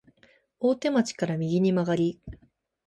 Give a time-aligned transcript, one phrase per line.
[0.59, 2.19] 大手町駅から右に曲がり、